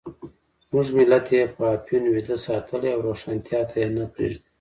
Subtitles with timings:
[0.69, 4.47] زموږ ملت یې په افیون ویده ساتلی او روښانتیا ته یې نه پرېږدي.